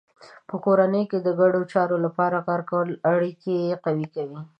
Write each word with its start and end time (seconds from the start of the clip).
په 0.49 0.55
کورنۍ 0.65 1.03
کې 1.09 1.17
د 1.21 1.27
ګډو 1.39 1.61
چارو 1.71 1.97
لپاره 2.05 2.37
کار 2.47 2.61
کول 2.71 2.89
اړیکې 3.13 3.77
قوي 3.85 4.07
کوي. 4.15 4.41